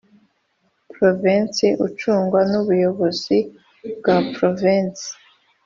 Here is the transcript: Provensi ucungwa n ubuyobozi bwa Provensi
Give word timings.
Provensi 0.93 1.67
ucungwa 1.87 2.39
n 2.49 2.51
ubuyobozi 2.61 3.37
bwa 3.97 4.17
Provensi 4.35 5.09